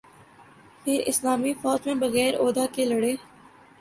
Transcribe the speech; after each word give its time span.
پھر 0.83 1.01
اسلامی 1.05 1.53
فوج 1.61 1.87
میں 1.87 1.95
بغیر 1.97 2.39
عہدہ 2.39 2.65
کے 2.73 2.85
لڑے 2.85 3.15